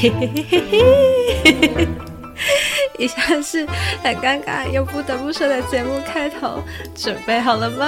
[0.00, 1.88] 嘿嘿嘿嘿嘿，
[2.98, 3.66] 以下是
[4.02, 6.62] 很尴尬又不得不说的节目开头，
[6.94, 7.86] 准备好了吗？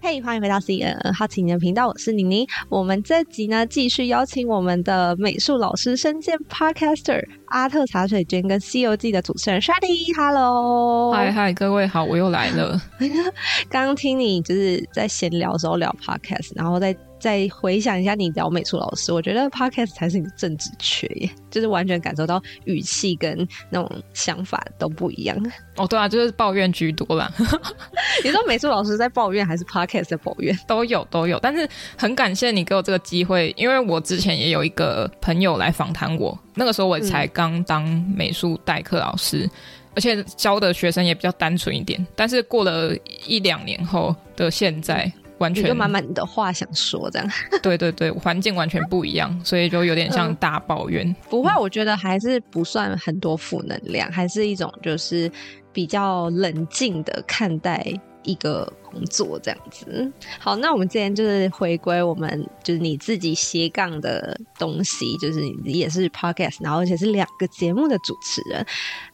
[0.00, 2.46] 嘿，欢迎回到 CNN 好奇你的频道，我是宁宁。
[2.68, 7.20] 我们这集呢，继续邀请我们的美术老师、声健 Podcaster
[7.52, 12.80] 阿特茶水间跟《西游记》的主持人 Shady，Hello，嗨嗨，各位好，我又来了。
[13.68, 16.96] 刚刚听你就是在闲聊的时候聊 Podcast，然后再。
[17.22, 25.36] 再回想一下你聊美术老师，我觉得 Podcast 才是你的正职缺耶，就是完全感受到语气跟那种想法都不一样。
[25.76, 27.32] 哦，对啊，就是抱怨居多啦。
[28.24, 30.58] 你说美术老师在抱怨，还是 Podcast 在抱怨？
[30.66, 37.84] 都有都有，但是很感谢你给我这个机会，因为我之前也有一个朋友来访谈我，那个时候我才刚当
[38.16, 39.50] 美术代课老师，嗯，
[39.96, 42.04] 而且教的学生也比较单纯一点。
[42.14, 42.94] 但是过了
[43.26, 45.10] 一两年后的现在。
[45.38, 47.28] 完全就满满的话想说，这样
[47.60, 51.04] 对对对，环境完全不一样，所以就有点像大抱怨。
[51.04, 55.28] 嗯、不会，我觉得还是不算很多负能量，还是一种就是
[55.72, 57.84] 比较冷静的看待
[58.22, 60.10] 一个工作这样子。
[60.38, 68.66] 好，那我们今天就是回归我们就是你自己斜杠的东西，就是你也是 podcast，然后而且是两个节目的主持人。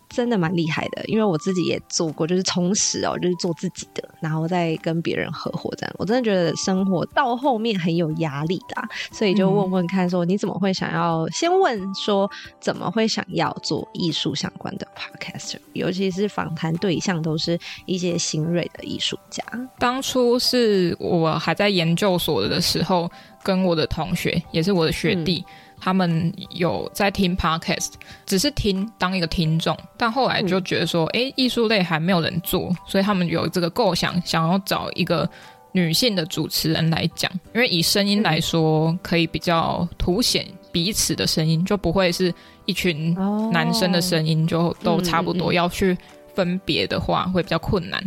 [0.08, 5.94] 真的蛮厉害的，因为我自己也做过，就是从始哦，就是做自己的，然后再跟别人合伙这样。
[5.98, 11.28] 我真的觉得生活到后面很有压力的，所以就问问看，说你怎么会想要？
[11.30, 12.28] 先问说
[12.60, 19.44] 怎么会想要做艺术相关的 podcaster，尤其是访谈对象都是一些新锐的艺术家。
[19.78, 23.10] 当初是我还在研究所的时候，
[23.42, 25.44] 跟我的同学，也是我的学弟。
[25.46, 27.92] 嗯他们有在听 podcast，
[28.26, 35.28] 只是听当一个听众，但后来就觉得说，哎、嗯，艺术类还没有人做，所以他们有这个构想，想要找一个
[35.72, 42.34] 女性的主持人来讲，因为以声音来说，可以比较凸显彼此的声音，就不会是
[42.66, 43.14] 一群
[43.52, 45.96] 男生的声音就都差不多，要去
[46.34, 48.02] 分别的话会比较困难。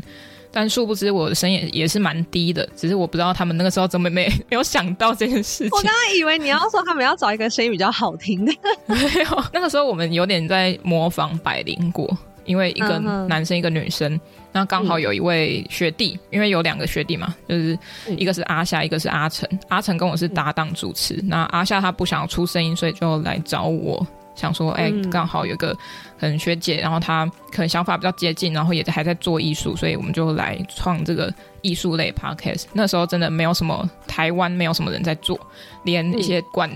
[0.51, 5.69] 但殊不知我的声音也是蛮低的，只是我不知道他们那个时候怎么没 没有想到这件事情。
[5.71, 8.51] 我刚刚以为你要说他们要找一个声音比较好听的，
[8.85, 9.43] 没有。
[9.53, 14.19] 那个时候我们有点在模仿百灵果，因为一个男生一个女生，
[14.51, 14.87] 那、uh、刚 -huh.
[14.87, 17.77] 好有一位学弟，嗯、因为有两个学弟嘛，就是
[18.17, 19.47] 一个是阿夏，一个是阿成。
[19.69, 24.05] 阿成跟我是搭档主持，嗯、那阿夏他不想要出声音，所以就来找我。
[24.41, 25.71] 想说，哎、欸，刚好有个
[26.19, 31.31] 可能学姐，然后她可能想法比较接近，然后也还在做艺术，所以我们就来创这个
[31.61, 32.65] 艺术类 podcast。
[32.73, 35.39] 那时候真的没有什么台湾没有什么人在做，
[35.83, 36.69] 连一些馆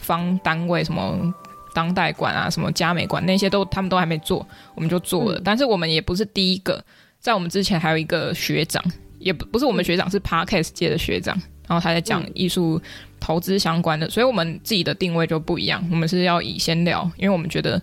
[0.00, 1.32] 方单位，什么
[1.72, 4.44] 当代馆啊，什么嘉美馆那些都他们都还没做，
[4.74, 5.40] 我们就做了。
[5.44, 6.84] 但是我们也不是第一个，
[7.20, 8.82] 在我们之前还有一个学长，
[9.20, 11.40] 也不不是我们学长，是 podcast 界的学长。
[11.72, 12.78] 然后他在讲艺术
[13.18, 15.82] 投资相关的，所以我们自己的定位就不一样。
[15.90, 17.80] 我们是要以闲聊，因为我们觉得，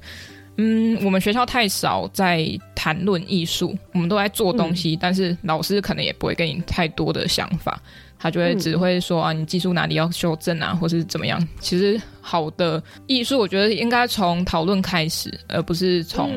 [0.57, 7.81] 嗯，我们学校太少在谈论艺术，我们都在做东西，但是老师可能也不会给你太多的想法。
[8.19, 11.41] 他就会只会说啊，你技术哪里要修正啊，或是怎么样？
[11.62, 16.29] 其实好的艺术，我觉得应该从讨论开始，而不是从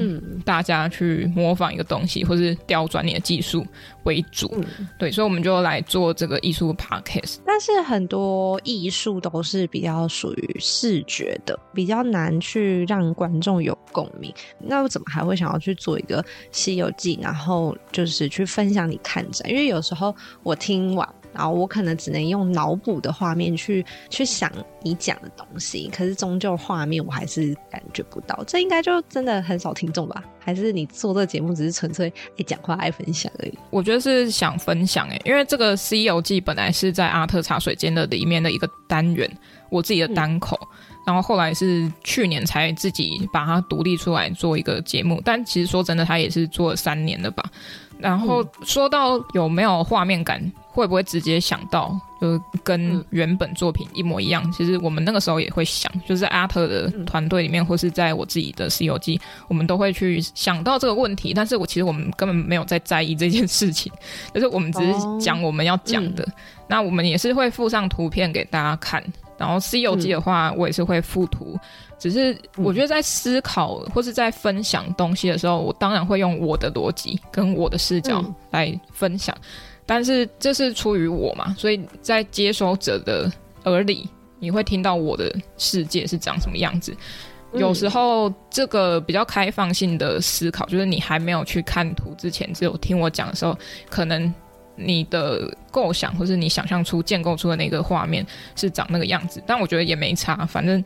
[0.44, 3.66] 大家去模仿一个东西，或是刁钻你的技术
[4.04, 4.48] 为主。
[4.96, 7.38] 对，所以我们就来做这个艺术 podcast。
[7.44, 14.32] 但是很多艺术都是比较属于视觉的，比较难去让观众有共鸣。
[14.60, 16.22] 那我怎么还会想要去做一个
[16.52, 19.50] 《西游记》，然后就是去分享你看展？
[19.50, 21.08] 因为有时候我听完。
[21.34, 24.50] 然后我可能只能用脑补的画面去去想
[24.82, 28.42] 你讲的东西，可是终究画面我还是感觉不到。
[28.46, 30.22] 这应该就真的很少听众吧？
[30.44, 33.58] 还是你做这个节目只是纯粹爱讲话爱分享而已？
[33.70, 39.30] 我觉得是想分享诶，因为这个《西游记》本来是在阿特茶水间的里面的一个单元，
[39.70, 45.22] 我自己的单口，嗯、然后后来是去年才自己把它独立出来做一个节目。
[45.24, 47.44] 但其实说真的，它也是做了三年了吧。
[47.98, 50.52] 然后说到有没有画面感？
[50.72, 54.42] 会不会直接想到，就跟原本作品一模一样？
[54.46, 61.34] 嗯、其实我们那个时候也会想，就是在阿特的团队里面，或是在我自己的《西游记》，我们都会去想到这个问题。
[61.34, 63.92] 但是我其实我们根本没有在在意这件事情，
[64.32, 66.24] 就是我们只是讲我们要讲的。
[66.24, 66.32] 哦嗯、
[66.68, 69.04] 那我们也是会附上图片给大家看。
[69.38, 71.58] 然后《西游记》的话，我也是会附图。
[71.98, 79.36] 只是我觉得在思考或是在分享东西的时候，我当然会用我的逻辑跟我的视角来分享。
[79.86, 83.30] 但是这是出于我嘛，所以在接收者的
[83.64, 84.08] 耳里，
[84.38, 86.96] 你会听到我的世界是长什么样子。
[87.54, 93.54] 有时候这个比较开放性的思考，就是你还没有去看图之前，只有听我讲的时候，
[93.90, 94.32] 可能
[94.74, 98.26] 你的构想或是你想象出建构出的那个画面
[98.56, 100.82] 是长那个样子，但我觉得也没差，反正，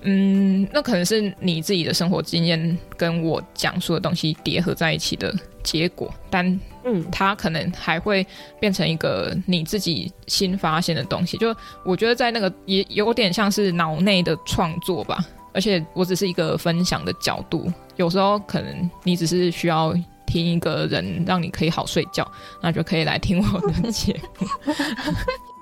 [0.00, 8.26] 嗯，那可能是你自己的生活经验跟我讲述的东西叠合在一起的结果，但嗯，它可能还会
[8.58, 11.36] 变成一个你自己新发现的东西。
[11.38, 11.54] 就
[11.84, 19.94] 我觉得在那个也有点像是脑内的创作吧，而且我只是一个分享的角度，有时候可能你只是需要。
[20.26, 22.24] 听一个人让你可以好睡觉，
[22.62, 24.46] 那就可以来听我的节目。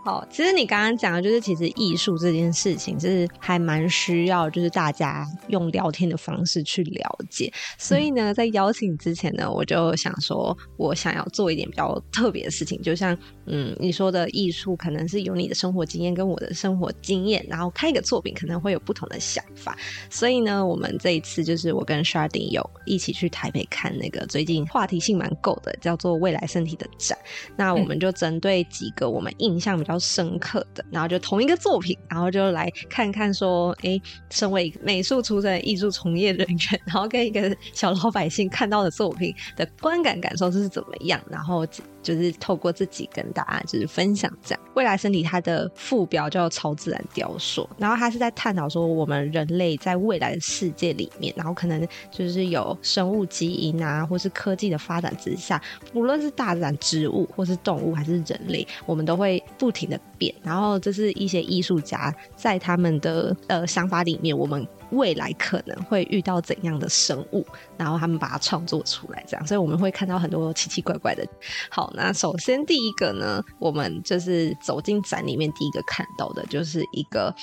[0.08, 7.52] 好，其实你刚刚讲的就是，其实艺术这件事情就是还蛮需要，就是大家用聊天的方式去了解。
[7.76, 13.14] 所以呢，在邀请之前呢，我就想说，我想要做一点比较特别的事情，就像
[13.44, 19.76] 嗯，你说的艺术可能是有你的生活经验跟我的生活经验，然后看一个作品可能会有不同的想法。
[20.08, 27.18] 所以呢，我们这一次就是我跟 Sharding 有一起去台北看那个最近话题性蛮够的，叫做《未来身体》的展。
[27.58, 34.00] 那我们就针对几个我们印象比较深刻的，然后就同一个作品，然后就来看看说，哎，
[34.30, 41.66] 身为美术出身的艺术从业人员， 然后跟一个小老百姓看到的作品的观感感受是怎么样，然后。
[42.02, 55.60] 就是透过自己跟大家就是分享这样，未来身体它的副标叫超自然雕塑，然后它是在探讨说我们人类在未来的世界里面，然后可能就是有生物基因啊，或是科技的发展之下，
[55.92, 60.34] 无论是大自然、植物或是动物还是人类，我们都会不停的变。
[60.42, 64.66] 然后这是一些艺术家在他们的呃想法里面，我们。
[64.92, 67.44] 未来可能会遇到怎样的生物，
[67.76, 71.22] 然后他们把它创作出来，这样，所以我们会看到很多奇奇怪怪的。
[71.68, 77.34] 好，那首先第一个呢，我们就是走进展里面第一个看到的，就是一个，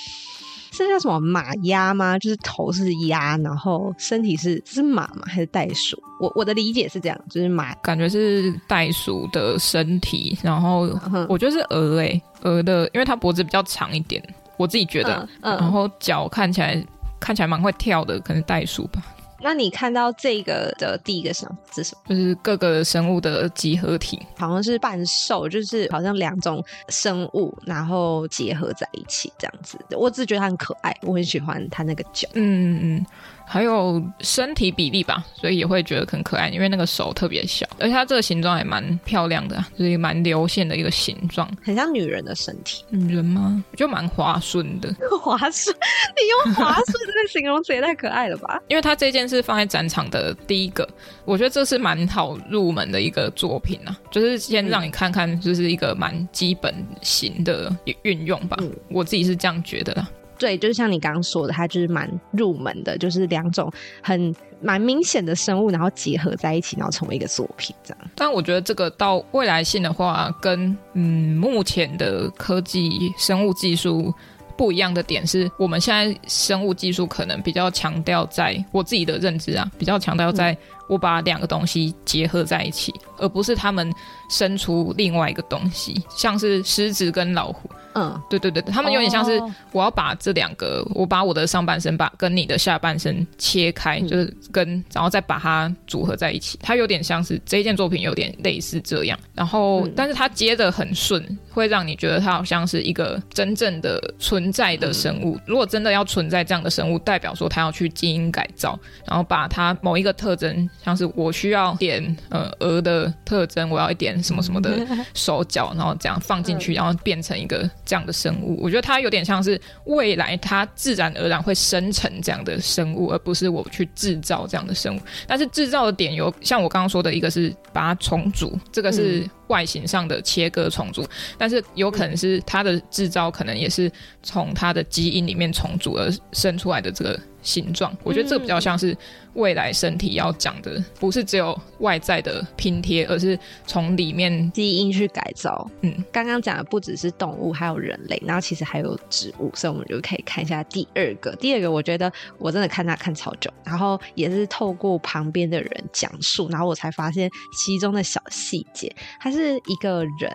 [0.70, 2.18] 这叫什么马鸭吗？
[2.18, 5.22] 就是头是鸭，然后身体是是马吗？
[5.26, 6.00] 还是袋鼠？
[6.20, 10.88] 我我的理解是这样，就是马，感觉是袋鼠的身体，然后
[11.28, 14.22] 我觉得是鹅诶，鹅的，因为它脖子比较长一点，
[14.56, 16.84] 我自己觉得，嗯嗯、然后脚看起来。
[17.18, 19.02] 看起来蛮会跳的，可能袋鼠吧。
[19.46, 22.00] 那你看到这个的第一个想法是什么？
[22.08, 29.78] 就是各个生物的集合体，好像是半兽，就是好像两种生物然后结合在一起这样子。
[29.90, 32.28] 我只觉得它很可爱，我很喜欢它那个脚。
[32.32, 33.06] 嗯嗯嗯。
[33.48, 42.84] 还有身体比例吧，所以也会觉得很可爱，因为那个手特别小，而且它这个形状也蛮漂亮的，就是蛮流线的一个形状，很像女人的身体。
[42.90, 43.64] 女人吗？
[43.76, 44.92] 就蛮滑顺的。
[45.22, 45.74] 滑顺？
[45.76, 48.60] 你用滑顺这个形容词也太可爱了吧？
[48.68, 50.86] 因为它这件是放在展场的第一个，
[51.24, 58.56] 我觉得这是蛮好入门的一个作品啊，就是先让你看看，就是一个蛮基本型的运用吧。
[58.60, 60.06] 嗯，我自己是这样觉得的。
[60.38, 63.72] 对，就是像你刚刚说的，它就是蛮入门的，就是两种
[64.02, 68.10] 很蛮明显的生物，然后结合在一起，然后成为一个作品这样。
[68.14, 74.12] 但我觉得这个到未来性的话，跟嗯目前的科技生物技术
[74.56, 80.56] 不一样的点是，我们现在生物技术可能比较强调在我自己的认知啊，比较强调在
[80.88, 83.92] 我把两个东西结合在一起，嗯、而不是他们
[84.28, 87.70] 生出另外一个东西，像是狮子跟老虎。
[87.98, 89.42] 嗯，对对对，他们有点像是
[89.72, 96.58] 我要把这两个，哦、我把我的上半身把跟你的下半身切开，嗯、就是跟然后再把它组合在一起。
[96.60, 105.34] 它有点像是这一件作品有点类似这样，然后、嗯、但是它接得很顺，会让你觉得它好像是一个真正的存在的生物。
[105.36, 114.78] 嗯、如果真的要存在这样的生物，代表说它要去基因改造，然后把它某一个特征，像是我需要点呃鹅的特征，我要一点什么什么的
[115.12, 117.68] 手脚，然后这样放进去，然后变成一个。
[117.84, 125.00] 这样的生物，我觉得它有点像是未来它自然而然会生成这样的生物，而不是我去制造这样的生物。
[125.26, 131.06] 但是制造的点有像我刚刚说的一个是把它重组，这个是外形上的切割重组，
[131.38, 133.90] 但是有可能是它的制造可能也是
[134.22, 137.18] 从它的基因里面重组而生出来的这个。
[137.46, 138.94] 形状，我觉得这比较像是
[139.34, 143.38] 未来身体要讲的，不是只有外在的拼贴，而是
[143.68, 145.70] 从里面基因去改造。
[145.82, 151.36] 嗯，刚刚讲的不只是动物，还有人类，然后其实还有植物，所以我们就可以看一下第二个。
[151.36, 158.92] 第二个，我觉得我真的看他看超久，然后也是透过旁边的人讲述，然后我才发现其中的小细节。
[159.20, 160.32] 他是一个人，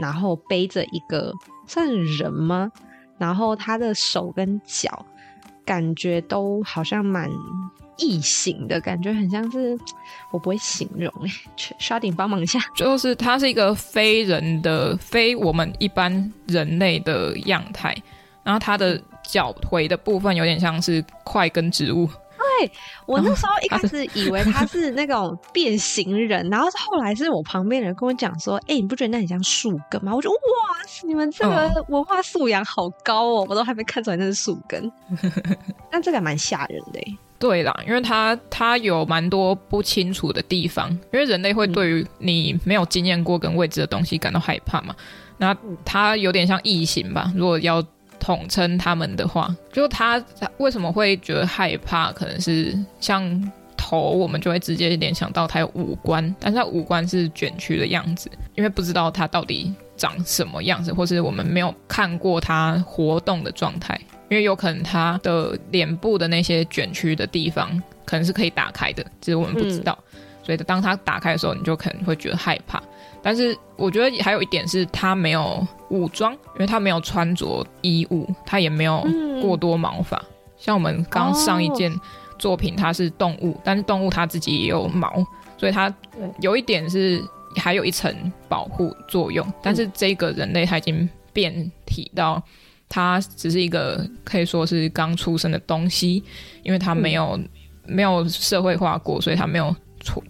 [0.00, 1.32] 然后背着一个
[1.68, 2.68] 算是人吗？
[3.16, 5.06] 然后他的手跟脚。
[5.68, 7.28] 感觉都好像蛮
[7.98, 9.78] 异形的感觉，很像是
[10.32, 11.30] 我不会形容诶。
[11.78, 17.94] Chardin 帮忙一下，就是它是一个非人的、非我们一般人类的样态，
[18.42, 22.08] 然后它的脚腿的部分有点像是块根植物，
[23.06, 30.36] 我那时候一开始以为他是那种变形人，然后后来是我旁边人跟我讲说：“哎、欸，你不觉得那很像树根吗？”我就哇，
[31.04, 34.90] 你们这个文化素养好高哦，我都还没看出来那是树根。
[35.90, 37.18] 但这个蛮吓人的。
[37.38, 44.94] 对啦，因为他他有蛮多不清楚的地方，因为人类会对于你没有经验过跟未知的东西感到害怕嘛。
[45.36, 47.32] 那他有点像异形吧？
[47.36, 47.80] 如果要
[48.18, 50.22] 统称他们的话，就他
[50.58, 52.12] 为什么会觉得害怕？
[52.12, 63.98] 可能是像头，我们就会直接联想到他有五官，但是他五官是卷曲的样子，因为不知道他到底长什么样子，或是我们没有看过他活动的状态，
[64.28, 69.96] 因为有可能他的脸部的那些卷曲的地方可能是可以打开的，只是我们不知道，
[70.42, 72.82] 所以当他打开的时候，你就可能会觉得害怕。
[73.22, 79.04] 但是我觉得还有一点是，他没有武装，因为他没有穿着衣物，他也没有
[79.42, 80.16] 过多毛发。
[80.16, 81.92] 嗯、像我们刚上一件
[82.38, 85.24] 作品，它是动物，哦、但是动物它自己也有毛，
[85.56, 85.92] 所以它
[86.40, 87.22] 有一点是
[87.56, 89.44] 还有一层保护作用。
[89.62, 92.42] 但是这个人类他已经变体到，
[92.88, 96.22] 它只是一个可以说是刚出生的东西，
[96.62, 97.48] 因为它没有、嗯、
[97.84, 99.74] 没有社会化过，所以它没有。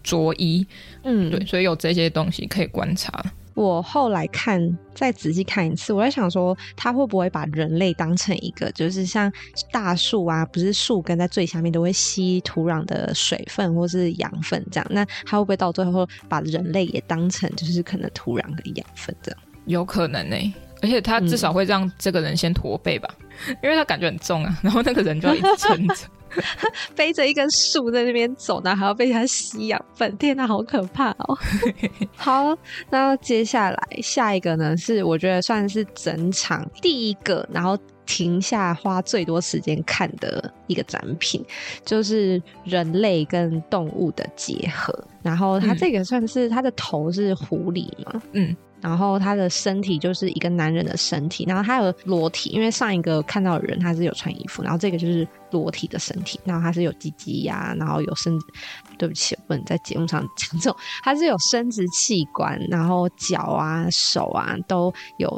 [0.03, 0.67] 着衣，
[1.05, 3.25] 嗯，对，所以有这些东西可以观察。
[3.55, 9.33] 我后来看，再仔细看一次，我在想说，他会不会把人类当成一个，就是像
[9.73, 14.87] 大树啊，不是树根在最下面都会吸土壤的水分或是养分这样？
[14.91, 19.41] 那他会不会到最后把人类也当成就是可能土壤的养分这样？
[19.67, 23.13] 有可能呢、欸，而且他至少会让这个人先驼背吧，
[23.49, 25.97] 嗯、因为他感觉很重啊，然后那个人就要一直撑着。
[26.97, 31.39] 背着一根树在那边走，然后还要被它吸养分，天哪，好可怕哦！
[32.17, 32.57] 好，
[32.91, 41.45] 那接下来下一个呢，是我觉得算是整场第一个，然后停下花最多时间看的一个展品，
[41.85, 44.93] 就是人类跟动物的结合。
[45.23, 48.21] 然后它这个算是它的头是狐狸嘛？
[48.33, 48.57] 嗯。
[48.81, 58.47] 然后他的身体就是一个男人的身体，然后他有裸体，因为上一个看到的人他是有穿衣服，然后这个就是裸体的身体，然后他是有鸡鸡呀，然后有生殖，
[58.97, 65.29] 对不起，我不能在节目上讲这种，他是有生殖器官，然后脚啊、手啊都有。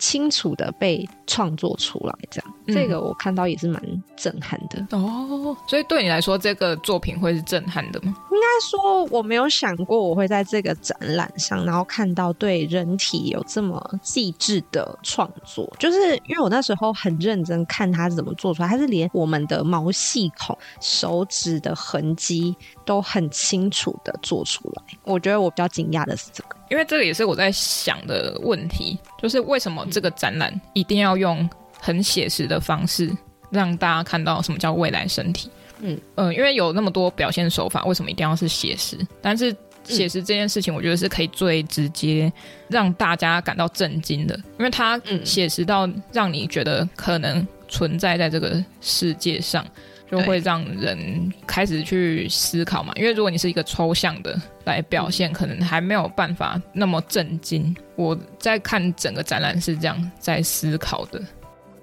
[0.00, 3.80] 清楚的被创作出来，这样，嗯、这个我看到也是蛮
[4.16, 5.56] 震撼的哦。
[5.68, 8.12] 所以对你来说，这个作品会是震撼的吗？
[8.32, 15.70] 应该说，我没有想过我会在这个展览上，然后看到对人体有这么细致的创作。
[15.78, 24.82] 就是因为我那时候很认真看它是怎么做出来，它是连我们的毛细孔、手指的痕迹都很清楚的做出来。
[25.04, 26.56] 我觉得我比较惊讶的是这个。
[26.70, 31.48] 因为这个也是我在想的问题，就是为什么这个展览一定要用
[31.78, 33.10] 很写实的方式
[33.50, 35.50] 让大家看到什么叫未来身体？
[35.80, 38.96] 嗯嗯、呃，因为有那么多表现手法，为什么一定要是写实？
[39.20, 42.32] 但是写实这件事情，我觉得是可以最直接
[42.68, 49.66] 让大家感到震惊的，因为它写实到让你觉得可能存在在这个世界上。
[50.10, 57.72] 就会让人开始去思考嘛，因为如果你是一个抽象的来表现，可能还没有办法那么震惊。
[57.94, 61.22] 我在看整个展览是这样在思考的，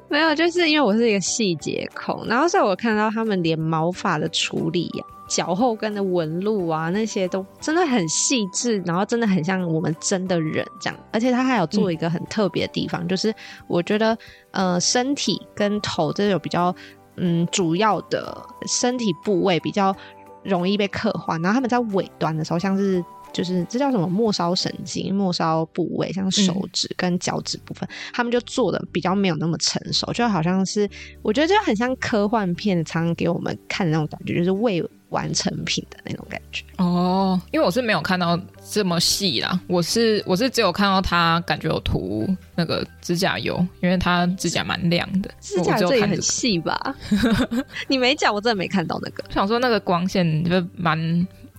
[0.10, 13.34] 没有，就是因为我是一个细节控，然后所以我看到他们连毛发的处理呀、啊、脚后跟的纹路啊那些都真的很细致，然后真的很像我们真的人这样，而且他还有做一个很特别的地方，嗯、就是
[13.68, 14.18] 我觉得
[14.52, 16.76] 呃身体跟头这有比较。
[17.18, 19.96] 嗯，主要的身体部位比较
[20.44, 30.90] 容易被刻画，然后他们在尾端的时候，像是就是这叫什么末梢神经、末梢部位，像手指跟脚趾部分，他们就做的比较没有那么成熟，就好像是
[31.22, 38.38] 我觉得就很像科幻片常常给我们看的那种感觉，就是未完成品的那种感觉哦，因为我是没有看到
[38.70, 46.94] 这么细啦，我是我是只有看到他感觉有涂那个指甲油，因为他指甲蛮亮的，指甲这也很细吧？
[47.88, 49.24] 你没讲，我真的没看到那个。
[49.30, 51.00] 我想说那个光线就蛮，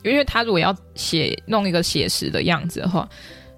[0.02, 3.09] 因为他如果要写弄一个写实的样子的话，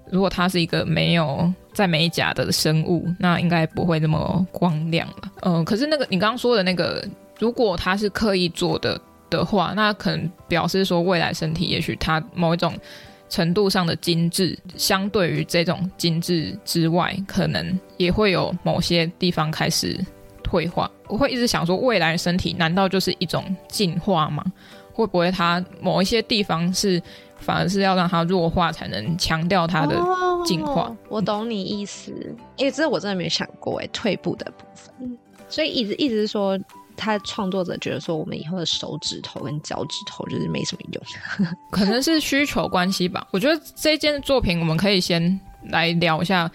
[0.09, 5.31] 如果他是一个没有在美甲的生物，那应该不会那么光亮了。
[5.41, 7.05] 嗯、呃，可是那个你刚刚说的那个，
[7.39, 8.97] 如果他是刻意做的。
[9.31, 12.71] 的话，那可能表示说未来身体，也许它某一种
[13.29, 19.97] 程度上的精致，相对于这种精致之外，可能也会有某些地方开始
[20.43, 20.91] 退化。
[21.07, 24.43] 我会一直想说，未来身体难道就是一种进化吗？
[24.93, 27.01] 会不会它某一些地方是
[27.37, 29.97] 反而是要让它弱化，才能强调它的
[30.45, 30.83] 进化？
[30.83, 32.11] 哦，我懂你意思，
[32.57, 36.59] 因为这我真的没想过哎，退步的部分，所以一直一直说。
[37.03, 41.03] 他创作者觉得说，我们以后的手指头跟脚趾头就是没什么用，
[41.71, 43.27] 可能是需求关系吧。
[43.31, 46.49] 我觉得这件作品我们可以先来聊一下，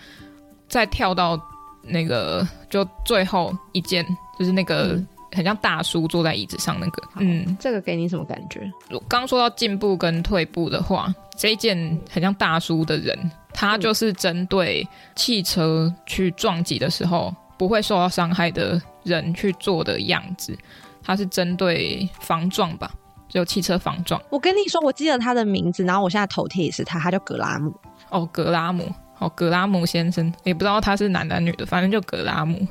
[0.69, 1.37] 再跳到
[1.83, 4.07] 那个就最后一件，
[4.38, 4.97] 就是那个
[5.33, 7.03] 很像大叔坐在椅子上那个。
[7.17, 8.71] 嗯，这个给你什么感觉？
[8.91, 11.76] 我刚说到进步跟退步的话，这一件
[12.09, 13.19] 很像大叔的人，
[13.53, 14.87] 他就是针对
[15.17, 20.55] 汽车去撞击的时候不会受到伤害的人去做的样子，
[21.03, 22.91] 它是针对防撞吧，
[23.29, 24.21] 就汽车防撞。
[24.29, 27.73] 我跟你说，我记得他的名字，然后我现在头贴也是他，他叫格拉姆。
[28.11, 32.67] 哦，格拉姆，哦，格拉姆先生，也不知道他是男的女的，反正就格拉姆。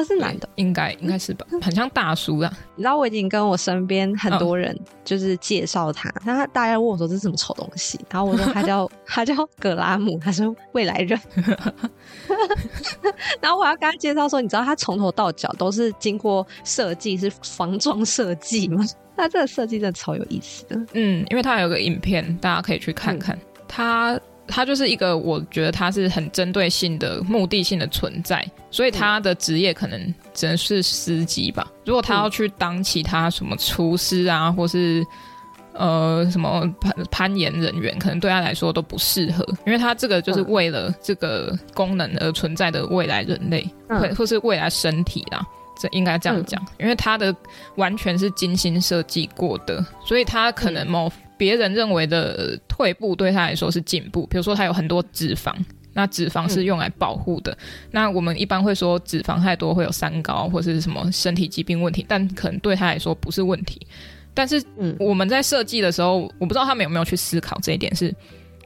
[0.00, 2.50] 他是男的，应该应该是吧，很像大叔啊。
[2.74, 11.20] 你知道我已经跟我身边很多人 就是介绍他，然后大家问我说这是什么丑东西，然后我说他叫 他叫格拉姆，他说未来人。
[13.40, 18.82] 然后我要跟他介绍说，你知道他从头到脚都是经过设计，是防撞设计吗？
[19.16, 20.80] 他这个设计真的超有意思的。
[20.94, 23.36] 嗯，因为他有个影片，大家可以去看看。
[23.36, 23.40] 嗯
[23.72, 24.18] 他
[24.64, 31.66] 就是一个，我觉得他是很针对性的、目的性的存在，所以他的职业可能只能是司机吧。
[31.86, 35.04] 如果他要去当其他什么厨师啊，或是
[35.72, 45.40] 呃什么攀攀岩人员，可能对他来说都不适合，因为他这个就是为了这个功能而存在的未来人类，或或是未来身体啦，
[45.80, 47.34] 这应该这样讲，因为他的
[47.76, 51.10] 完全是精心设计过的，所以他可能某。
[51.40, 55.54] 别人认为的退步对他来说是进步，比如说他有很多脂肪，
[55.94, 57.50] 那脂肪是用来保护的。
[57.52, 57.58] 嗯、
[57.92, 63.80] 那我们一般会说脂肪太多会有三高或者是什么身体疾病问题，但可能对他来说不是问题。
[64.34, 64.62] 但是
[64.98, 68.14] 我们在设计的时候，我不知道他们有没有去思考这一点是。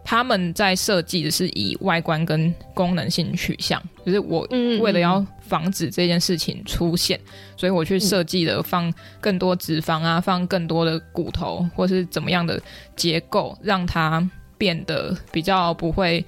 [0.04, 4.46] 他们在设计的是以外观跟功能性取向，就是我
[4.80, 12.60] 为了要防止这件事情出现，嗯、所以我去设计了放更多脂肪啊，放更多的骨头，或是怎么样的
[12.94, 16.24] 结构，让它变得比较不会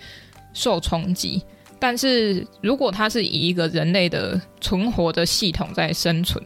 [0.55, 1.43] 受冲击。
[1.79, 6.43] 但是如果它是以一个人类的存活的系统在生存，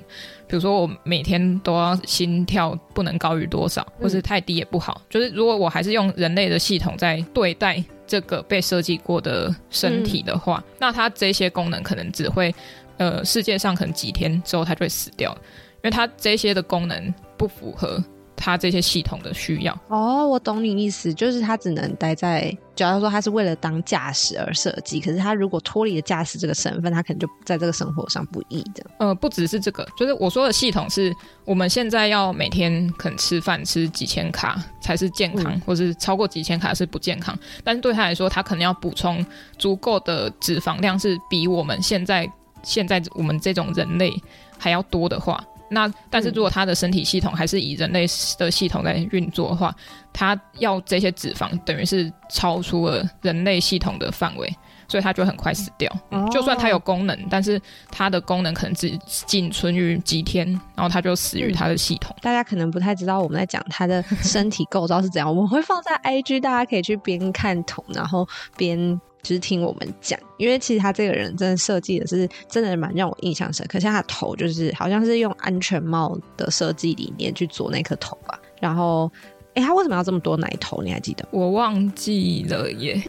[0.50, 5.00] 比如说，我每天都要心跳不能高于多少，或是太低也不好。
[5.08, 12.52] 就是如果我还是用人类的系统在对待这个被设计过的身体的话，嗯、那它这些功能可能只会，
[12.96, 15.30] 呃，世界上可能几天之后它就会死掉，
[15.76, 18.02] 因为它这些的功能不符合。
[18.40, 28.82] 他这些系统的需要哦，我懂你意思，就是他只能待在，假如说他是为了当驾驶而设计，可是他如果脱离了驾驶这个身份，他可能就在这个生活上不易的。
[28.98, 37.38] 呃，不只是这个，就是我说的系统是我们现在要每天可能吃饭吃几千卡才是健康，嗯、或是超过几千卡是不健康。
[37.62, 39.24] 但是对他来说，他可能要补充
[39.58, 42.26] 足够的脂肪量，是比我们现在
[42.62, 44.10] 现在我们这种人类
[44.58, 45.44] 还要多的话。
[45.70, 48.06] 那但是如果他的身体系统还是以人类
[48.38, 49.74] 的系统在运作的话，
[50.12, 54.52] 他要这些脂肪等于是超出了人类系统的范围，
[54.88, 55.90] 所以他就很快死掉。
[56.10, 62.14] 嗯，就算他有功能，但是他的功能可能只仅存于几天，然后他就死于他的系统。
[62.20, 69.00] 大家可能不太知道我们在讲他的身体构造是怎样，我们会放在 IG，大家可以去边看图，然后边。
[69.22, 73.78] 就是听我们讲，因为其实他这个人真的设计的是真的蛮让我印象深刻。
[73.78, 78.38] 像他头就是好像是用安全帽的设计理念去做那颗头吧。
[78.60, 79.10] 然后，
[79.54, 80.82] 哎，他为什么要这么多奶头？
[80.82, 81.26] 你还记得？
[81.30, 83.02] 我忘记了耶。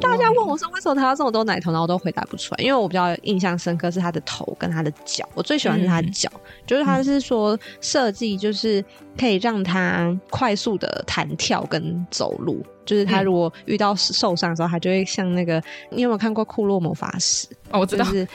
[0.00, 2.64] 大家问我说为什么他要这么多奶头，然后我都回答不出来。
[2.64, 5.28] 因为我比较印象深刻是他的头跟他的脚。
[5.34, 8.84] 我最喜欢是他的脚，嗯、就是他是说设计就是
[9.18, 12.64] 可以让他快速的弹跳跟走路。
[12.84, 17.46] 就是他如果遇到受伤的时候，他就会像那个，你有没有看过《库洛魔法使》？
[17.70, 18.26] 哦，我知道，就是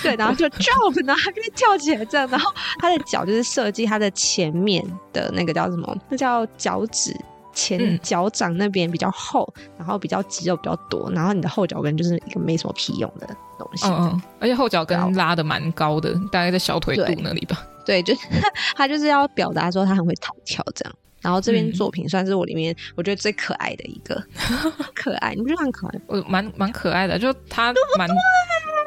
[0.00, 5.96] 对，然后就 jump，然后他就会跳起来这样，然后他的脚就是设计他的前面的那个叫什么？
[6.08, 7.12] 那叫脚趾
[7.52, 13.26] 前脚掌那边比较厚，然后比较肌肉比较多，然后你的后脚跟就是一个没什么屁用的
[13.58, 13.88] 东西。
[13.88, 17.66] 嗯嗯，而且后脚跟拉的蛮高的，大概在小腿肚那里吧。
[17.86, 18.20] 对，对，就
[18.76, 20.94] 他就是要表达说他很会讨巧这样。
[21.22, 24.14] 然后这边作品算是我里面我觉得最可爱的一个，
[24.64, 26.00] 嗯、可爱，你不觉得很可爱？
[26.06, 28.08] 我蛮蛮可爱的，就他蛮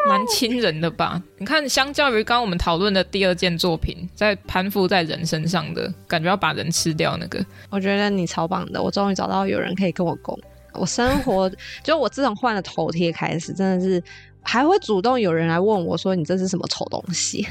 [0.07, 1.21] 蛮亲人的吧？
[1.37, 10.39] 你看，相较于刚刚我们讨论的第二件作品，在攀附在人身上的感觉要把人吃掉那个，我觉得你超棒的，我终于找到有人可以跟我共。
[10.71, 11.51] 我生活
[11.83, 14.01] 就我自从换了头贴开始，真的是
[14.41, 17.45] 还会主动有人来问我说：“你这是什么丑东西？”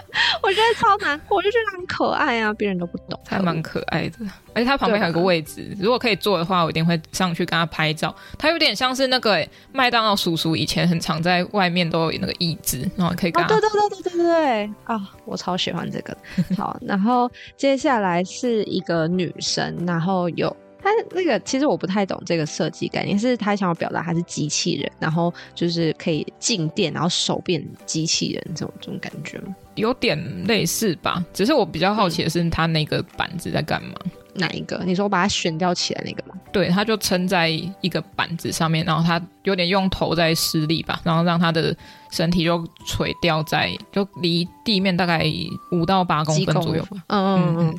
[0.47, 4.19] 我觉得超难过，我就觉得很可爱啊，别人都不懂，还蛮可爱的。
[4.55, 8.15] 而且他旁边还有个位置，如果可以坐的话，我一定会上去跟他拍照。
[8.39, 13.49] 他有点像是那个麦当劳叔叔，以前很常在外面都有那个椅子，然后可以跟他。
[13.49, 15.03] 对对对对对对啊、哦！
[15.25, 16.17] 我超喜欢这个。
[16.57, 20.57] 好，然后接下来是一个女生，然后有。
[20.87, 29.55] 他那个其实我不太懂这个设计概念，是他想要表达他是机器人，然后就是可以静电，然后手变机器人这种这种感觉吗？
[29.75, 33.95] 有点类似吧，只是我比较好奇的是他那个板子在干嘛？
[34.05, 34.81] 嗯、哪一个？
[34.87, 36.35] 你说我把它悬吊起来那个吗？
[36.53, 41.77] 对，他就撑在一个板子上面，然后他有点用头在施力吧，然后让他的
[42.11, 45.27] 身体就垂吊在，就离地面大概
[45.73, 47.03] 五到八公分左右吧。
[47.09, 47.69] 嗯嗯嗯。
[47.71, 47.79] 嗯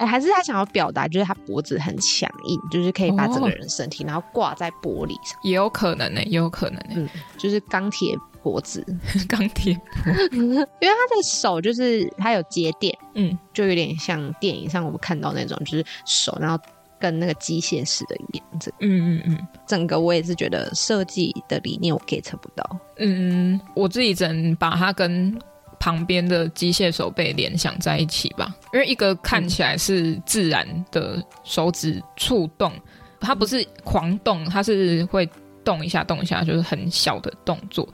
[0.00, 8.82] 哎，还是他想要表达，就是他脖子很强硬，就是可以把整个人身体，哦、然后挂在玻璃上，也有可能呢，也有可能呢，嗯，就是钢铁脖子，
[9.28, 9.78] 钢铁，
[10.32, 16.58] 因为他的手就是他有接电，嗯，就有点像电影上我们看到那种，就是手，然后
[16.98, 25.38] 跟那个机械式的样子，嗯嗯嗯，整个我也是觉得设计的理念我 get 不到，嗯，我自己只能把它跟。
[25.80, 32.72] 旁边的机械手被联想在一起吧，因为一个看起来是自然的手指触动，
[33.18, 35.28] 它不是狂动，它是会
[35.64, 37.88] 动一下动一下，就是很小的动作。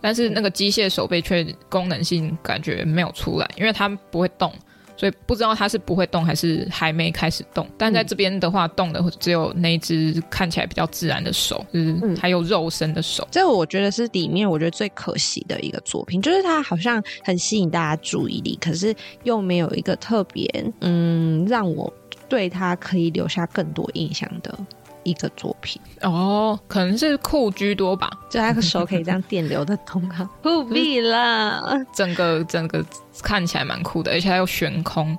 [0.00, 4.52] 但是那个机械手背却功能性感觉没有出来，因为它不会动。
[4.96, 13.26] 所以不知道它是不会动还是还没开始动，但在这边的话，动的只有那只看起来比较自然的手，就是还有肉身的手。
[13.30, 20.48] 这我觉得是里面我觉得最可惜的一个作品，就是它好像很吸引大家注意力，可是又没有一个特别
[20.80, 21.92] 嗯让我
[22.28, 24.56] 对它可以留下更多印象的。
[25.04, 31.62] 一个作品哦，可能是酷居多吧，就他的手可以这样电流的通啊， 酷毙了。
[31.94, 32.84] 整个整个
[33.22, 35.16] 看起来蛮酷的，而且还有悬空。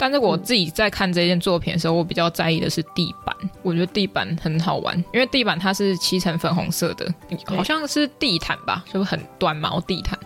[0.00, 3.34] 但是我自己在看这件作品的时候，我比较在意的是地板。
[3.62, 7.12] 我觉得地板很好玩，因为地板它是漆成粉红色的，
[7.46, 10.16] 好像是地毯吧，就是很短毛地毯。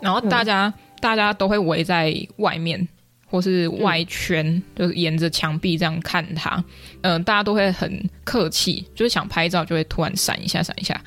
[0.00, 2.86] 然后大家、嗯、大家都会围在外面。
[3.30, 6.56] 或是外圈，嗯、就是沿着墙壁这样看它，
[7.02, 10.98] 嗯、呃，大家都会很客气，就是想拍照就会突然闪一下，闪一下。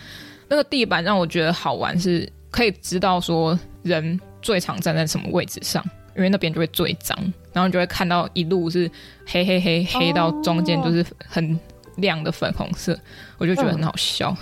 [0.48, 5.84] 那个地板让我觉得好玩，是可以知道说人最常站在什么位置上，
[6.16, 7.18] 因为那边就会最脏，
[7.54, 8.90] 然后你就会看到一路是
[9.26, 11.60] 黑黑黑黑到中间就是很
[11.98, 13.00] 亮的粉红色，哦、
[13.40, 14.36] 我就觉得很好笑。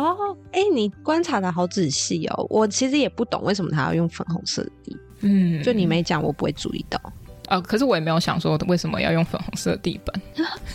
[0.00, 5.00] 哦，哎、欸，你观察的好仔细哦，我其实也不懂为什么他要用粉红色的地板。
[5.20, 7.00] 嗯，就你没讲，我不会注意到。
[7.48, 10.22] 啊、呃，可是我也没有想说为什么要用粉红色的地板。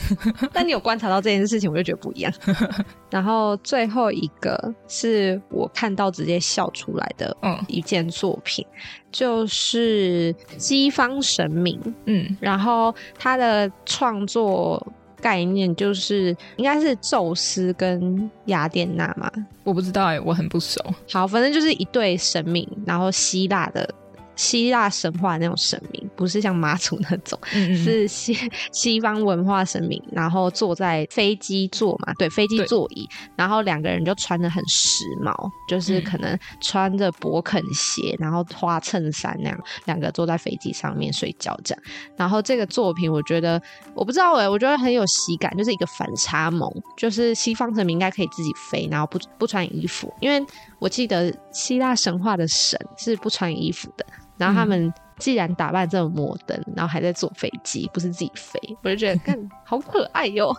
[0.51, 2.33] 但你有观察到这件事情，我就觉得不一样。
[3.11, 8.77] 然后最后一个是我看到直接笑出来的，嗯，一件作品，嗯、
[9.11, 11.79] 就是西方神明。
[12.05, 14.83] 嗯，然后他的创作
[15.23, 19.31] 概念就是应该是宙斯跟雅典娜嘛？
[19.63, 20.83] 我不知道哎、欸，我很不熟。
[21.09, 23.89] 好，反正就是一对神明，然后希腊的。
[24.35, 28.33] 希腊神话那种神明，不是像妈祖那种，是西
[28.71, 30.01] 西方文化神明。
[30.09, 33.05] 然后坐在飞机座嘛，对，飞机座椅。
[33.35, 35.35] 然后两个人就穿的很时髦，
[35.67, 41.83] 就是可能穿着勃肯鞋，然后花衬衫那样，两个坐在飞机上面睡觉这样。
[42.15, 43.61] 然后这个作品，我觉得
[43.93, 50.41] 我不知道哎、欸，我觉得很有喜感，就是一个反差萌，就是西方神明应该可以自己飞，然后不不穿衣服，因为
[50.79, 54.05] 我记得希腊神话的神是不穿衣服的。
[54.35, 60.55] 然后他们既然打扮这么摩登，嗯、然后还在坐飞机，不是自己飞，我就觉得 看好可爱哟。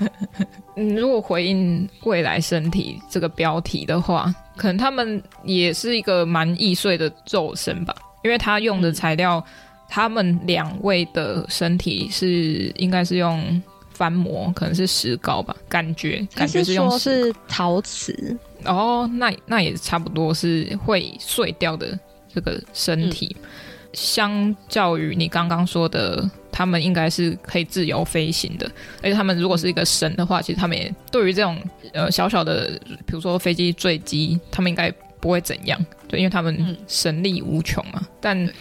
[0.76, 9.52] 嗯，如果回应未来身体这个标题的话，可能他们也是一个蛮易碎的肉身吧，因为他用的材料，嗯、
[9.88, 21.98] 他们两位的身体是应该是用翻模，可能是石膏吧，感觉感觉是用是陶瓷哦，那那也差不多是会碎掉的。
[22.34, 23.48] 这个身体，嗯、
[23.96, 28.70] 相较于你刚刚说的，他们应该是可以自由飞行的。
[29.02, 31.58] 而且他们如果是一个神的话，其实他们也对于这种
[31.94, 37.94] 呃小小的，比如说飞机坠机，他们应该不会怎样，对，因为他们神力无穷嘛。
[38.02, 38.52] 嗯、但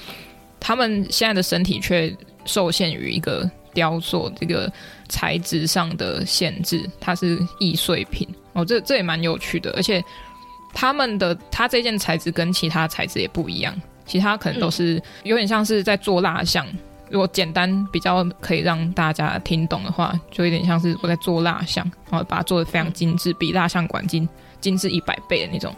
[0.57, 4.71] 他们现在的身体却受限于一个雕塑这个
[5.09, 10.01] 材质上的限制，它是易碎品哦，这这也蛮有趣的，而且。
[10.77, 13.73] 他们的他这件材质跟其他材质也不一样，
[14.05, 16.65] 其他可能都是有点像是在做蜡像。
[17.11, 24.27] 如果简单比较可以让大家听懂的话，就有点像是我在做蜡像，然后把它做的非常精致，比蜡像馆精
[24.59, 25.73] 精致一百倍的那种。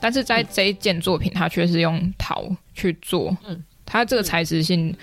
[0.00, 4.96] 但是在这一件作品，它却是用陶去做，嗯，它这个材质性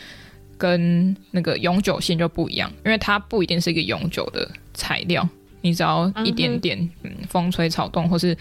[0.58, 5.30] 跟那个永久性就不一样，因为它不一定是一个永久的材料，
[5.62, 8.36] 你只要一点点嗯风吹草动或是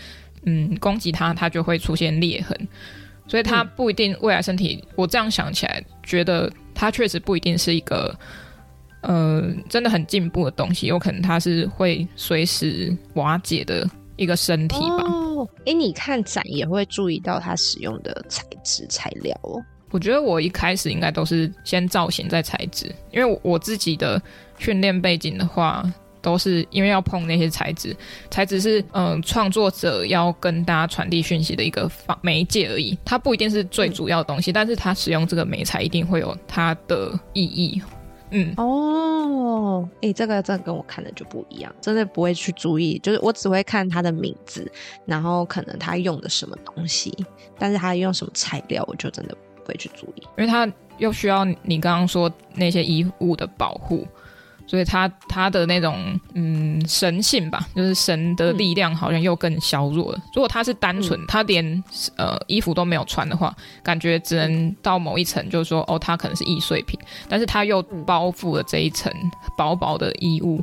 [0.45, 2.69] 嗯攻击它，它就会出现裂痕，
[3.29, 4.83] 所以它不一定未来身体。
[4.95, 8.15] 我这样想起来，觉得它确实不一定是一个
[9.03, 15.05] 呃真的很进步的东西，有可能它是会随时瓦解的一个身体吧。
[15.05, 19.63] 哦哎，你看展也会注意到它使用的材质材料哦。
[19.91, 24.21] 我觉得我一开始应该都是先造型再材质，因为我自己的
[24.59, 25.85] 训练背景的话，
[26.27, 27.97] 都是因为要碰那些材质，
[28.33, 37.81] 材质是嗯创作者要跟大家传递讯息的一个方媒介而已，它不一定是最主要的东西，嗯、但是它使用这个媒材一定会有它的意义。
[38.33, 44.69] 嗯哦，哎、欸，这个这个跟我看的就不一样，真的不会去注意，就是我只会看它的名字，
[45.05, 47.17] 然后可能他用的什么东西，
[47.57, 54.05] 但是他用什么材料，我就真的不会去注意，因为它又需要你刚刚说那些衣物的保护。
[54.67, 60.19] 所以他他的那种嗯神性吧，就是神的力量好像又更削弱了。
[60.35, 61.85] 如果他是单纯，他连
[62.17, 66.99] 呃衣服都没有穿的话，感觉只能到某一层，就是说哦，他可能是易碎品。
[67.29, 69.13] 但是他又包覆了这一层
[69.57, 70.61] 薄薄的衣物，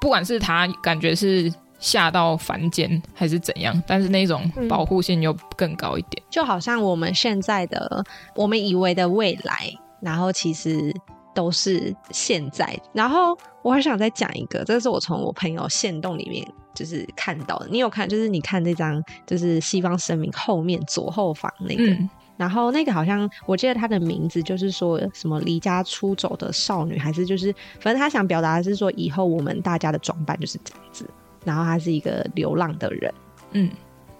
[0.00, 6.22] 不管是他感觉是下到凡间还是怎样，但是那种保护性又更高一点。
[6.30, 8.04] 就好像我们现在的
[8.36, 10.94] 我们以为的未来，然后其实。
[11.40, 17.68] 都是现在，然后我还想再讲一个，这是我从我朋友限动里面就是看到的。
[17.70, 18.06] 你有看？
[18.06, 27.50] 就是你看这张，就是西方神明后面左后方那个，嗯、然后那个好像我记得他的名字就是说什么离家出走的少女，还是就是
[27.80, 31.08] 反正他想表达的是说以后我们大家的装扮就是这样子，
[31.42, 33.14] 然后他是一个流浪的人，
[33.52, 33.70] 嗯。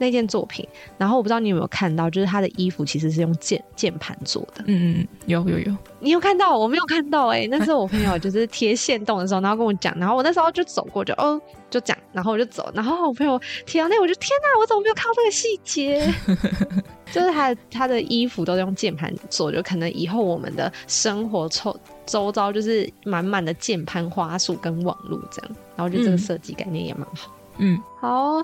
[0.00, 0.66] 那件作品，
[0.98, 4.64] 然后我不知道你有没有看到，就是他的衣服其实是用键键盘做的。
[4.66, 6.56] 嗯嗯，有有有，你有看到？
[6.56, 16.12] 我没有看到哎、欸，那是我朋友就是贴线动的时候，然后跟我讲，然后我那时候就走过就哦就讲，然后我就走，然后我朋友贴到那，我就天哪，我怎么没有看到这个细节？
[17.12, 27.36] 就是他他的衣服都是用键盘做，就可能以后我们的生活周周遭就是满满的键盘花束跟网络这样，然后我觉得这个设计概念也蛮好。
[27.58, 28.42] 嗯，好。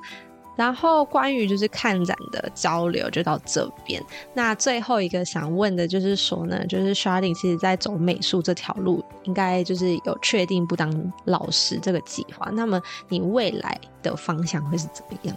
[0.57, 4.03] 然后关于就是看展的交流就到这边。
[4.35, 12.51] 那最后一个想问的就是说呢，就是 Sharding 其实在走美术这条路，应该就是有确定不当老师这个计划。
[12.53, 15.37] 那么你未来的方向会是怎么样？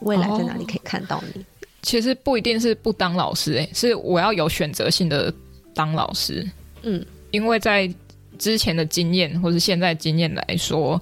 [0.00, 1.40] 未来在哪里可以看到你？
[1.40, 1.44] 哦，
[1.82, 5.32] 其实不一定是不当老师，诶，是我要有选择性的
[5.74, 6.46] 当老师。
[6.82, 7.90] 嗯，因为在
[8.38, 11.00] 之前的经验或是现在经验来说，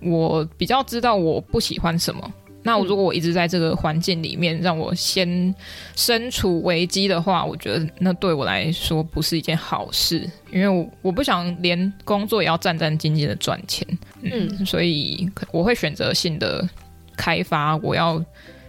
[0.00, 2.32] 我比较知道我不喜欢什么。
[2.62, 5.54] 那我如果我一直在这个环境里面，让我先
[5.96, 13.86] 身处危机的话，我觉得那对我来说不是一件好事，因为我我不想连工作也要战战兢兢的赚钱，
[14.20, 16.68] 嗯，嗯，所以我会选择性的
[17.16, 18.22] 开发我要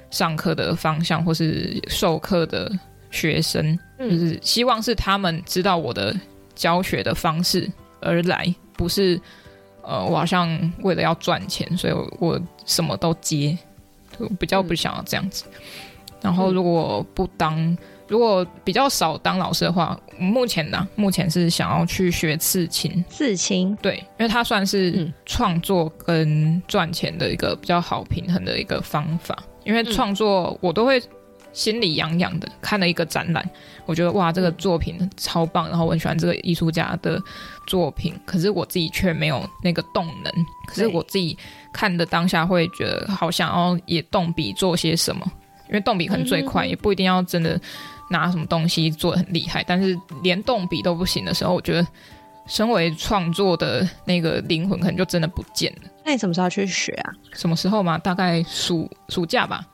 [0.09, 2.71] 上课的方向或是授课的
[3.09, 6.15] 学生，就是希望是他们知道我的
[6.55, 9.19] 教学的方式而来，不是
[9.83, 13.57] 呃，我好像为了要赚钱，所以我，我什么都接。
[14.21, 15.61] 我比较不想要这样子，嗯、
[16.21, 23.03] 然后如果不当，嗯、如果比较少当老师的话，目前呢，目前是想要去学刺青。
[23.09, 29.37] 刺青，对，因为它算是创作跟赚钱的一个比较好平衡的一个方法。
[29.63, 31.01] 因为创作我都会
[31.53, 33.47] 心里痒痒的，看了一个展览，
[33.85, 37.21] 我觉得哇，这个作品超棒，然后我很喜欢这个艺术家的
[37.67, 40.33] 作品，可是我自己却没有那个动能，
[40.67, 41.37] 可是我自己。
[41.73, 45.25] 看的当下会觉得好想要也动笔做些什么，
[45.69, 47.57] 因为动笔可能最快，也不一定要真的
[48.09, 49.63] 拿什么东西做的很厉害。
[49.65, 51.87] 但是连动笔都不行的时候，我觉得
[52.45, 55.89] 身为创作的那个灵魂可能就真的不见了。
[56.03, 57.13] 那你什么时候去学啊？
[57.31, 57.97] 什么时候嘛？
[57.97, 59.65] 大概暑暑假吧，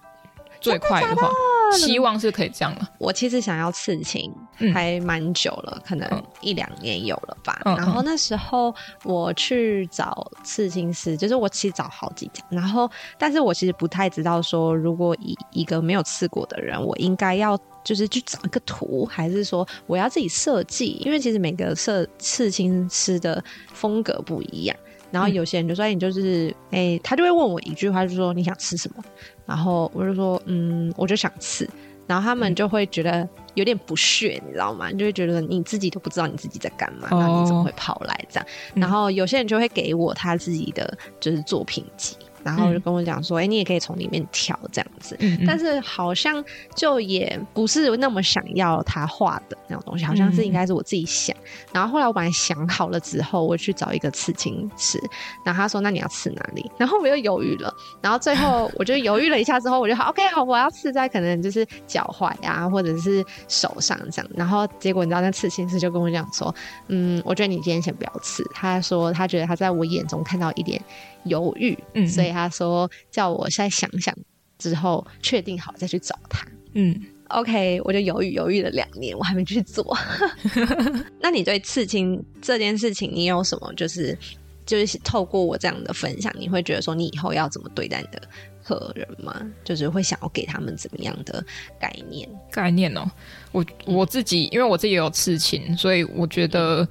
[0.61, 1.27] 最快的话。
[1.73, 2.89] 希望是可以这样了。
[2.97, 4.33] 我其实想要刺青，
[4.73, 7.61] 还蛮久了，嗯、可能一两年有了吧。
[7.65, 21.01] 嗯、然后那时候我去找刺青师，就是我其实找好几家，然后但是我其实不太知道说，如果以一个没有刺过的人，我应该要就是去找一个图，还是说我要自己设计？
[21.05, 24.77] 因为其实每个设刺青师的风格不一样。
[25.11, 29.03] 然后有些人就说：“哎、嗯，你就是哎，他就会问我一句话，就说你想吃什么？”
[29.45, 31.69] 然后我就说：“嗯，我就想吃。”
[32.07, 34.89] 然后他们就会觉得有点不屑，你知道吗？
[34.93, 38.45] 就会觉得你自己都不知道你自己在干嘛，然后你怎么会跑来这样？
[38.45, 42.15] 哦、然后有些人就会给我他自己的就是作品集，
[42.47, 45.17] 然后就跟我讲说，哎、嗯欸，你也可以从里面挑这样子。
[45.19, 46.41] 嗯嗯，但是好像
[46.73, 51.35] 就也不是那么想要他画的那种东西，好像是应该是我自己想。
[51.35, 54.97] 嗯、然后后来我本来想好了之后，我去找一个刺青师，
[55.43, 56.71] 然后他说，那你要刺哪里？
[56.77, 64.31] 然后我又犹豫了，然后最后我就犹豫了一下之后，我就好 OK 好，我要刺在可能就是脚踝啊，或者是手上这样。
[64.33, 66.53] 然后结果你知道那刺青师就跟我讲说，
[66.87, 68.43] 嗯，我觉得你今天先不要刺。
[68.53, 70.81] 他说他觉得他在我眼中看到一点
[71.27, 74.15] 犹豫，嗯，所以他说叫我再想想
[74.57, 76.45] 之后确定好再去找他。
[76.73, 79.97] 嗯，OK，我就犹豫犹豫了两年，我还没去做。
[81.21, 84.17] 那你对刺青这件事情，你有什么就是
[84.65, 88.21] 就是透过我这样的分享，你会觉得说你以后要怎么对待你的
[88.63, 89.41] 客人吗？
[89.63, 91.43] 就是会想要给他们怎么样的
[91.79, 92.29] 概念？
[92.51, 93.09] 概念哦，
[93.51, 96.87] 我我自己因为我自己也有刺青，所以我觉得。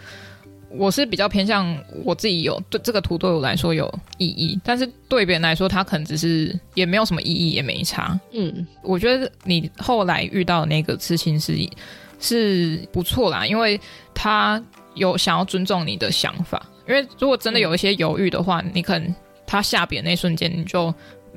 [0.69, 8.19] 我是比较偏向我自己有对这个图对我来说有意义，但是对别人来说，他可能只是也没有什么意义，也没差。
[8.33, 11.57] 嗯，我觉得你后来遇到的那个刺青师
[12.19, 13.81] 是不错啦，因为
[14.13, 14.63] 他
[14.95, 16.65] 有想要尊重你的想法。
[16.89, 19.15] 因为如果真的有一些犹豫的话，嗯、你可能
[19.47, 20.93] 他下笔的那瞬间你就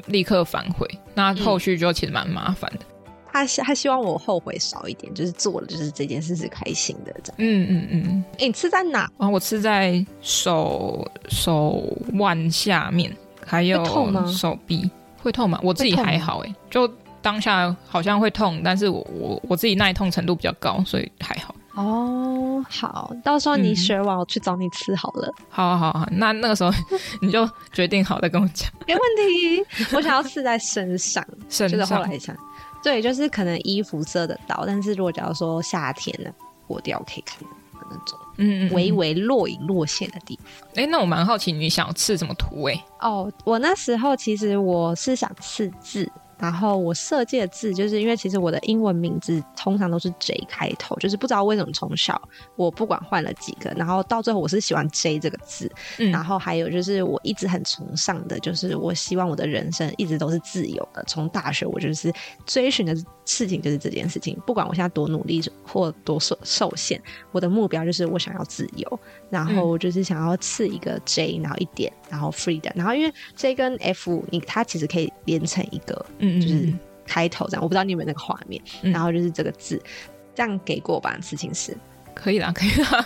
[0.08, 2.86] 立刻反悔，那后续就其实蛮麻烦的。
[3.32, 7.36] 他他希望我后悔少一点，就是做了就是这件事是开心的这样。
[7.38, 8.24] 嗯嗯嗯。
[8.34, 9.10] 哎、欸，你刺在哪？
[9.18, 13.16] 啊，我刺在手手腕下面，
[13.46, 13.84] 还有
[14.28, 14.90] 手臂。
[15.22, 15.60] 会痛吗？
[15.62, 16.88] 我自己还好哎，就
[17.22, 21.54] 当下好像会痛，但是我我我自己耐痛程度比较高，所以还好。
[21.76, 25.28] 哦，好，到时候你学完我去找你吃好了。
[25.28, 26.72] 嗯、好好好，那那个时候
[27.22, 28.72] 你就决定好再跟我讲。
[28.88, 29.62] 没问题，
[29.94, 32.34] 我想要刺在身上， 身上就是后来想。
[32.84, 36.32] 对，就是可能衣服遮得到，但是如果假如说夏天呢，
[36.68, 37.50] 过掉可以看到
[37.90, 40.70] 那种，嗯，微微若隐若现的地方。
[40.76, 42.64] 哎，那我蛮好奇，你想要刺什么图？
[42.64, 46.10] 哎，哦，我那时候其实我是想刺字。
[46.40, 52.20] 然后我设计的字，就是因为其实我的英文名字通常都是 J 开头，就是不知道为什么从小
[52.56, 55.70] 我不管换了几个，然后到最后我是喜欢 J 这个字。
[55.98, 61.04] 嗯，然后还有就是我一直很崇尚的，就是我希望我的人生一直都是自由的。
[61.08, 62.12] 从大学我就是
[62.46, 69.00] 追寻的事情就是这件事情，不管我现在多努力或多受受限，我的目标就是我想要自由。
[69.30, 76.72] 然后就是想要刺一个 J，然后一点，然后 freedom，然后因为 J 跟 F，你它其实可以连成一个，嗯，就是
[77.06, 77.64] 开头这样。
[77.64, 79.82] 我不知道你有没有那个画面，嗯、然后就是这个字，
[80.36, 81.76] 这样给过吧，事情是。
[82.14, 83.06] 可以啦， 可以啦，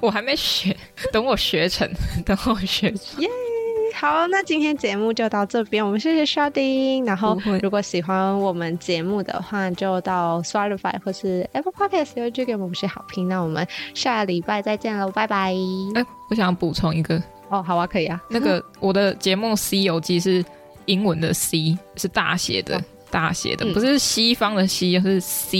[0.00, 0.74] 我还没学，
[1.12, 1.86] 等我学成，
[2.24, 3.20] 等我学成。
[3.20, 7.06] 耶、yeah，好，那今天节目就到这边，我们谢谢 Chardin。
[7.06, 13.28] 然后如果喜欢我们节目的话，就到 Spotify 或是 Apple Podcast 留言给我们五星好评。
[13.28, 15.52] 那我们下礼拜再见喽，拜拜。
[15.94, 17.22] 哎、欸，我想补充一个。
[17.48, 18.18] 哦，好啊，可以啊。
[18.30, 20.42] 那个我的节目《西游记》是
[20.86, 25.58] 英文的 C，是大写的，哦、大写的，不是西方的西，是 C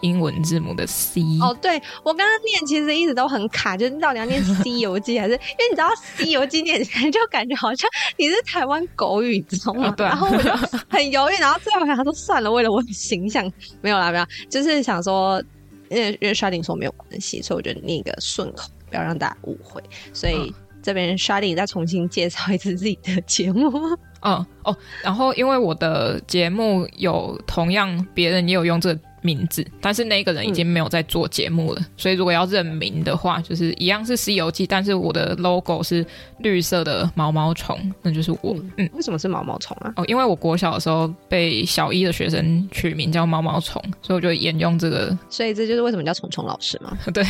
[0.00, 1.22] 英文字母的 C。
[1.40, 5.34] 哦，对，我刚刚念其实一直都很卡，就是到底要念 《C 游记》还是？
[5.34, 9.88] 因为你知道《C 游记》念起来就感觉好像你是台湾狗语，你知道吗？
[9.88, 10.10] 哦、对、啊。
[10.10, 10.50] 然后我就
[10.88, 13.50] 很犹豫，然后最后想说算了，为了我的形象，
[13.80, 15.42] 没有啦，没有，就是想说，
[15.90, 20.34] 因为因为 Sharding 说没有关系，所以我觉得念一个顺口，不要让大家误会，所以。
[20.34, 23.72] 哦这边 shari 再重新介绍一次自己的节目。
[24.20, 28.96] 嗯哦，然后因为我的节目有同样别人也有用这。
[29.24, 36.04] 名字，但是那个人已经没有在做节目了，嗯，所以如果要认名的话，就是一样是《西游记》，但是我的 logo 是
[36.40, 38.54] 绿色的毛毛虫，那就是我。
[38.54, 39.90] 嗯，嗯，为什么是毛毛虫啊？
[39.96, 45.16] 哦，因为我国小的时候被小一的学生取名叫毛毛虫，所以我就沿用这个。
[45.30, 46.94] 所以这就是为什么叫虫虫老师嘛？
[47.14, 47.24] 对。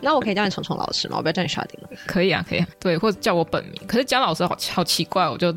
[0.00, 1.16] 那我可以叫你虫虫老师吗？
[1.16, 1.88] 我不要叫你 Chardin 了。
[2.06, 2.68] 可以啊，可以啊。
[2.78, 3.82] 对，或者叫我本名。
[3.88, 5.52] 可是姜老师好好奇怪，我就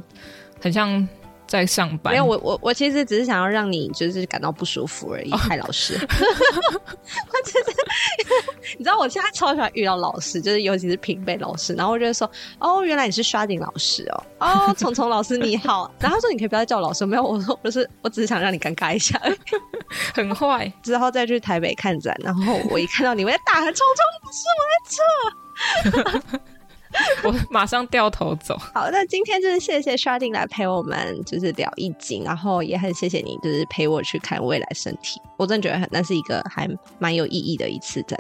[0.59, 1.07] 很像。
[1.47, 5.93] 在上班，没有我我我其实只是想要让你就是感到不舒服而已，蔡、哦、老师。
[5.97, 7.73] 我真的
[8.77, 12.29] 你知道我现在超喜欢遇到老师，就是尤其是平辈老师，然后我就说
[12.59, 19.19] 哦，原来你是 Chardin 老师哦，哦， 虫虫老师你好，然后他说你可以不要再叫我老师，没有，我说我是我只是想让你尴尬一下，
[20.13, 20.71] 很坏。
[20.83, 24.43] 之后再去台北看展，然后我一看到你，我在大喊虫虫老师，
[25.93, 26.56] 我在这。
[27.23, 28.57] 我马上掉头走。
[28.73, 35.21] 好，那今天就是谢谢 Chardin 来陪我们，就是聊一集，然后也很谢谢你，就是陪我去看未来身体。
[35.37, 36.67] 我真的觉得很，那是一个还
[36.99, 38.19] 蛮有意义的一次展，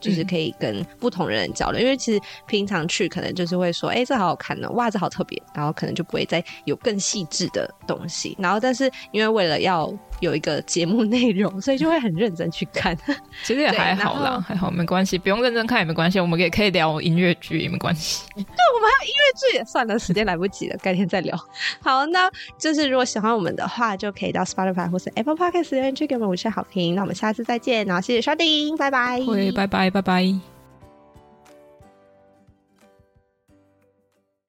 [0.00, 1.80] 就是可以跟不同人交流。
[1.80, 8.36] 嗯、因为其实平常去可能就是会说，哎、欸，这好好看呢，哇，这好特别，然后可能就不会再有更细致的东西。
[8.38, 9.92] 然后，但是因为为了要
[10.22, 12.96] 有一个节目内容， 所以就会很认真去看。
[13.44, 16.18] 其实也还好啦，还好没关系，不用认真看也没关系。
[16.18, 18.24] 我们也可以聊音乐剧也没关系。
[18.34, 21.36] 对，我们还有音乐剧也算了，时间来不及了，改天再聊。
[21.80, 26.94] 好，那就是如果喜欢我们的话，就可以到 Spotify 或是 Apple Podcast 留言区给我们五星好评。
[26.94, 29.20] 那我们下次再见，然后谢谢收听，拜拜。
[29.24, 30.51] 会，拜拜，拜拜。